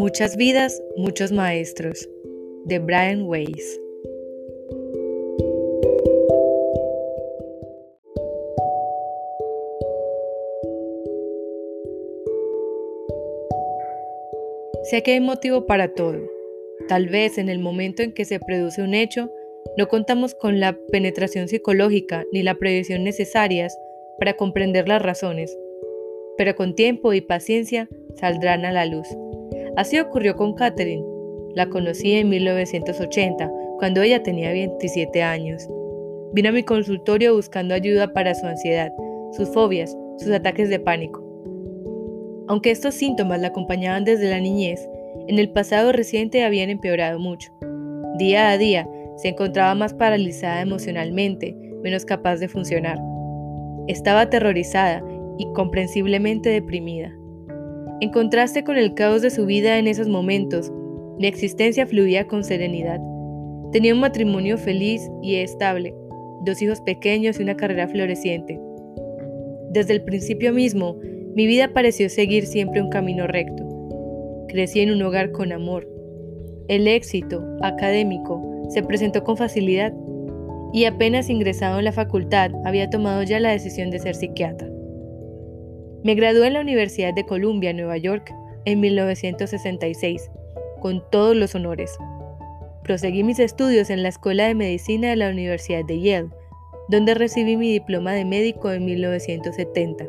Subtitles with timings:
[0.00, 2.08] Muchas vidas, muchos maestros,
[2.64, 3.78] de Brian Weiss.
[14.84, 16.16] Sé que hay motivo para todo.
[16.88, 19.30] Tal vez en el momento en que se produce un hecho,
[19.76, 23.78] no contamos con la penetración psicológica ni la previsión necesarias
[24.18, 25.54] para comprender las razones,
[26.38, 27.86] pero con tiempo y paciencia
[28.18, 29.06] saldrán a la luz.
[29.76, 31.04] Así ocurrió con Catherine.
[31.54, 35.68] La conocí en 1980, cuando ella tenía 27 años.
[36.32, 38.92] Vino a mi consultorio buscando ayuda para su ansiedad,
[39.32, 41.24] sus fobias, sus ataques de pánico.
[42.46, 44.88] Aunque estos síntomas la acompañaban desde la niñez,
[45.28, 47.52] en el pasado reciente habían empeorado mucho.
[48.18, 52.98] Día a día se encontraba más paralizada emocionalmente, menos capaz de funcionar.
[53.86, 55.02] Estaba aterrorizada
[55.38, 57.12] y comprensiblemente deprimida.
[58.00, 60.72] En contraste con el caos de su vida en esos momentos,
[61.18, 62.98] mi existencia fluía con serenidad.
[63.72, 65.94] Tenía un matrimonio feliz y estable,
[66.46, 68.58] dos hijos pequeños y una carrera floreciente.
[69.72, 70.96] Desde el principio mismo,
[71.34, 73.68] mi vida pareció seguir siempre un camino recto.
[74.48, 75.86] Crecí en un hogar con amor.
[76.68, 79.92] El éxito académico se presentó con facilidad
[80.72, 84.69] y apenas ingresado en la facultad había tomado ya la decisión de ser psiquiatra.
[86.02, 88.34] Me gradué en la Universidad de Columbia, Nueva York,
[88.64, 90.30] en 1966,
[90.80, 91.94] con todos los honores.
[92.82, 96.30] Proseguí mis estudios en la Escuela de Medicina de la Universidad de Yale,
[96.88, 100.06] donde recibí mi diploma de médico en 1970.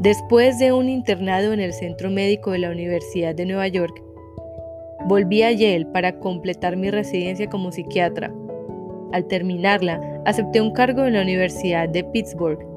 [0.00, 4.02] Después de un internado en el Centro Médico de la Universidad de Nueva York,
[5.06, 8.30] volví a Yale para completar mi residencia como psiquiatra.
[9.12, 12.69] Al terminarla, acepté un cargo en la Universidad de Pittsburgh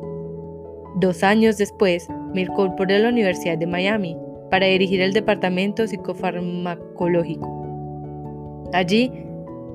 [0.96, 4.18] Dos años después, me incorporé a la Universidad de Miami
[4.52, 8.70] para dirigir el departamento psicofarmacológico.
[8.74, 9.12] Allí,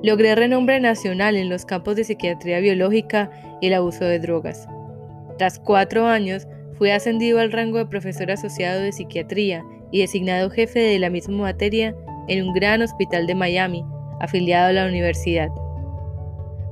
[0.01, 3.29] logré renombre nacional en los campos de psiquiatría biológica
[3.59, 4.67] y el abuso de drogas.
[5.37, 6.47] Tras cuatro años,
[6.77, 11.43] fui ascendido al rango de profesor asociado de psiquiatría y designado jefe de la misma
[11.43, 11.93] materia
[12.29, 13.83] en un gran hospital de Miami,
[14.21, 15.49] afiliado a la universidad.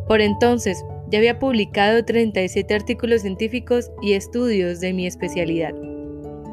[0.08, 5.74] Por entonces, ya había publicado 37 artículos científicos y estudios de mi especialidad.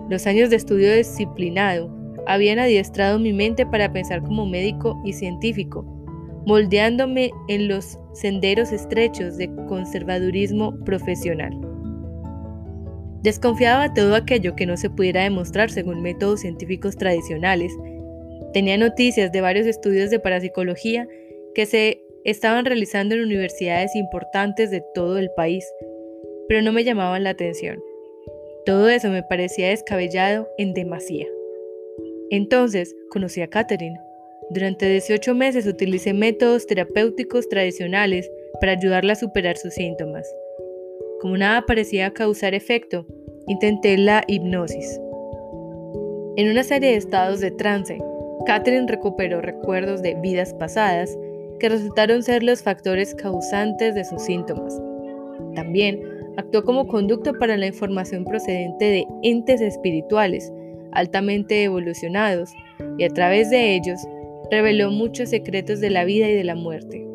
[0.09, 1.91] Los años de estudio disciplinado
[2.27, 5.85] habían adiestrado mi mente para pensar como médico y científico,
[6.47, 11.53] moldeándome en los senderos estrechos de conservadurismo profesional.
[13.23, 17.73] Desconfiaba de todo aquello que no se pudiera demostrar según métodos científicos tradicionales.
[18.53, 21.09] Tenía noticias de varios estudios de parapsicología
[21.55, 25.65] que se estaban realizando en universidades importantes de todo el país,
[26.49, 27.83] pero no me llamaban la atención.
[28.65, 31.27] Todo eso me parecía descabellado en demasía.
[32.31, 34.01] Entonces conocí a Catherine.
[34.51, 38.31] Durante 18 meses utilicé métodos terapéuticos tradicionales
[38.61, 40.27] para ayudarla a superar sus síntomas.
[41.21, 43.07] Como nada parecía causar efecto,
[43.47, 45.01] intenté la hipnosis.
[46.37, 47.99] En una serie de estados de trance,
[48.47, 51.17] Catherine recuperó recuerdos de vidas pasadas
[51.59, 54.81] que resultaron ser los factores causantes de sus síntomas.
[55.55, 56.01] También
[56.37, 60.53] actuó como conducto para la información procedente de entes espirituales
[60.95, 62.51] altamente evolucionados
[62.99, 64.01] y a través de ellos
[64.51, 67.07] reveló muchos secretos de la vida y de la muerte.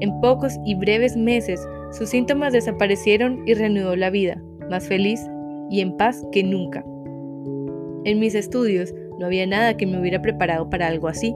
[0.00, 1.60] En pocos y breves meses
[1.92, 5.20] sus síntomas desaparecieron y reanudó la vida, más feliz
[5.70, 6.84] y en paz que nunca.
[8.04, 11.34] En mis estudios no había nada que me hubiera preparado para algo así,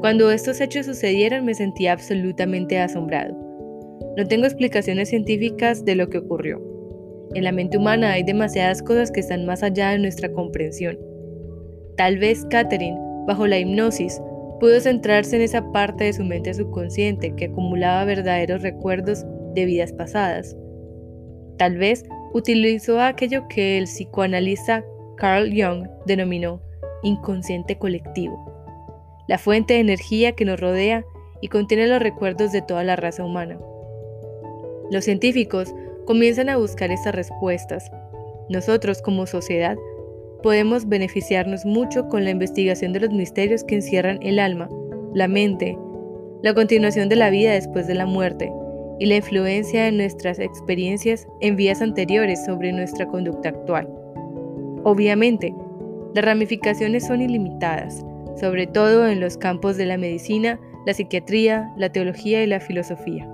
[0.00, 3.34] cuando estos hechos sucedieron me sentía absolutamente asombrado.
[4.16, 6.58] No tengo explicaciones científicas de lo que ocurrió.
[7.34, 10.98] En la mente humana hay demasiadas cosas que están más allá de nuestra comprensión.
[11.98, 14.22] Tal vez Catherine, bajo la hipnosis,
[14.58, 19.92] pudo centrarse en esa parte de su mente subconsciente que acumulaba verdaderos recuerdos de vidas
[19.92, 20.56] pasadas.
[21.58, 24.82] Tal vez utilizó aquello que el psicoanalista
[25.18, 26.62] Carl Jung denominó
[27.02, 28.49] inconsciente colectivo
[29.30, 31.04] la fuente de energía que nos rodea
[31.40, 33.60] y contiene los recuerdos de toda la raza humana.
[34.90, 35.72] Los científicos
[36.04, 37.92] comienzan a buscar estas respuestas.
[38.48, 39.76] Nosotros como sociedad
[40.42, 44.68] podemos beneficiarnos mucho con la investigación de los misterios que encierran el alma,
[45.14, 45.78] la mente,
[46.42, 48.52] la continuación de la vida después de la muerte
[48.98, 53.88] y la influencia de nuestras experiencias en vías anteriores sobre nuestra conducta actual.
[54.82, 55.54] Obviamente,
[56.16, 58.04] las ramificaciones son ilimitadas,
[58.40, 63.28] sobre todo en los campos de la medicina, la psiquiatría, la teología y la filosofía.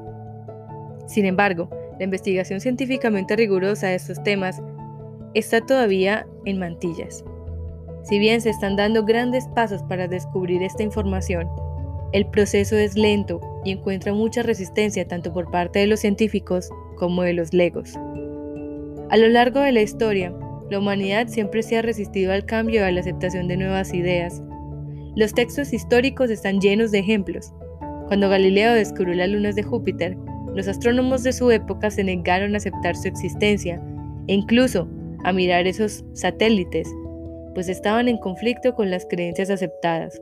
[1.06, 4.60] Sin embargo, la investigación científicamente rigurosa de estos temas
[5.34, 7.24] está todavía en mantillas.
[8.02, 11.48] Si bien se están dando grandes pasos para descubrir esta información,
[12.12, 17.22] el proceso es lento y encuentra mucha resistencia tanto por parte de los científicos como
[17.22, 17.94] de los legos.
[19.10, 20.32] A lo largo de la historia,
[20.70, 24.42] la humanidad siempre se ha resistido al cambio y a la aceptación de nuevas ideas.
[25.16, 27.50] Los textos históricos están llenos de ejemplos.
[28.06, 30.14] Cuando Galileo descubrió las lunas de Júpiter,
[30.54, 33.82] los astrónomos de su época se negaron a aceptar su existencia
[34.28, 34.86] e incluso
[35.24, 36.86] a mirar esos satélites,
[37.54, 40.20] pues estaban en conflicto con las creencias aceptadas.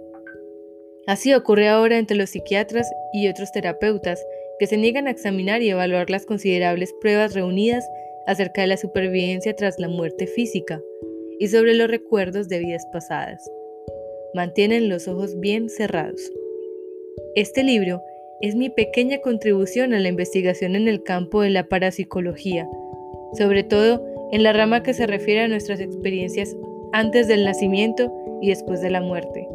[1.09, 4.25] Así ocurre ahora entre los psiquiatras y otros terapeutas
[4.61, 7.85] que se niegan a examinar y evaluar las considerables pruebas reunidas
[8.29, 10.81] acerca de la supervivencia tras la muerte física
[11.41, 13.45] y sobre los recuerdos de vidas pasadas.
[14.35, 16.33] Mantienen los ojos bien cerrados.
[17.37, 18.03] Este libro
[18.41, 22.69] es mi pequeña contribución a la investigación en el campo de la parapsicología,
[23.35, 26.57] sobre todo en la rama que se refiere a nuestras experiencias
[26.93, 29.47] antes del nacimiento y después de la muerte.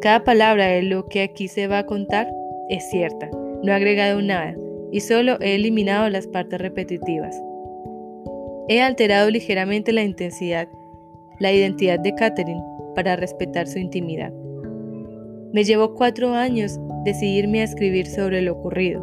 [0.00, 2.32] Cada palabra de lo que aquí se va a contar
[2.68, 3.28] es cierta,
[3.64, 4.54] no he agregado nada
[4.92, 7.36] y solo he eliminado las partes repetitivas.
[8.68, 10.68] He alterado ligeramente la intensidad,
[11.40, 14.32] la identidad de Catherine para respetar su intimidad.
[15.52, 19.00] Me llevó cuatro años decidirme a escribir sobre lo ocurrido,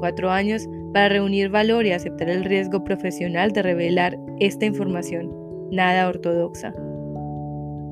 [0.00, 5.30] cuatro años para reunir valor y aceptar el riesgo profesional de revelar esta información,
[5.70, 6.74] nada ortodoxa.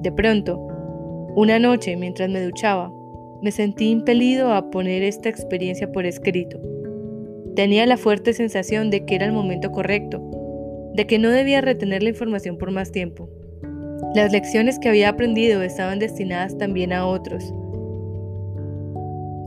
[0.02, 0.58] De pronto,
[1.36, 2.92] una noche mientras me duchaba,
[3.42, 6.58] me sentí impelido a poner esta experiencia por escrito.
[7.54, 10.20] Tenía la fuerte sensación de que era el momento correcto,
[10.94, 13.28] de que no debía retener la información por más tiempo.
[14.14, 17.52] Las lecciones que había aprendido estaban destinadas también a otros.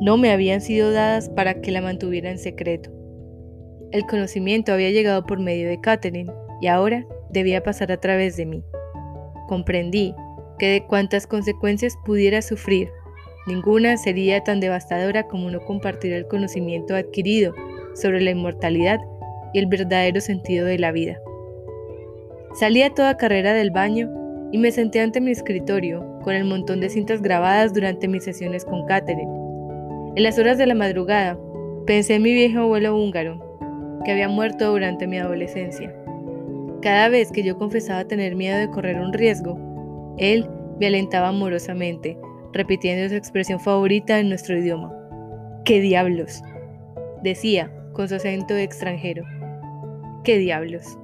[0.01, 2.91] No me habían sido dadas para que la mantuviera en secreto.
[3.91, 8.45] El conocimiento había llegado por medio de Catherine y ahora debía pasar a través de
[8.45, 8.63] mí.
[9.47, 10.13] Comprendí
[10.59, 12.89] que de cuantas consecuencias pudiera sufrir,
[13.47, 17.53] ninguna sería tan devastadora como no compartir el conocimiento adquirido
[17.95, 18.99] sobre la inmortalidad
[19.53, 21.17] y el verdadero sentido de la vida.
[22.53, 26.79] Salí a toda carrera del baño y me senté ante mi escritorio con el montón
[26.79, 29.31] de cintas grabadas durante mis sesiones con Catherine.
[30.15, 31.37] En las horas de la madrugada,
[31.85, 33.59] pensé en mi viejo abuelo húngaro,
[34.03, 35.93] que había muerto durante mi adolescencia.
[36.81, 39.57] Cada vez que yo confesaba tener miedo de correr un riesgo,
[40.17, 40.47] él
[40.79, 42.17] me alentaba amorosamente,
[42.53, 44.93] repitiendo su expresión favorita en nuestro idioma.
[45.65, 46.41] ¿Qué diablos?
[47.23, 49.23] decía con su acento extranjero.
[50.23, 50.97] ¿Qué diablos?